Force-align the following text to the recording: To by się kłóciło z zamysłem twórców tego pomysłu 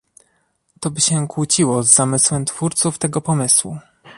To 0.79 0.89
by 0.91 1.01
się 1.01 1.27
kłóciło 1.27 1.83
z 1.83 1.87
zamysłem 1.93 2.45
twórców 2.45 2.97
tego 2.97 3.21
pomysłu 3.21 3.79